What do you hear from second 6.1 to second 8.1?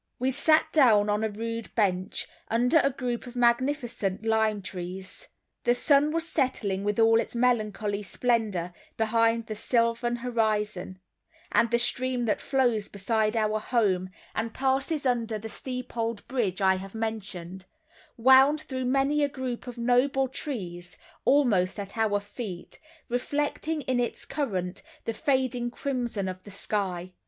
was setting with all its melancholy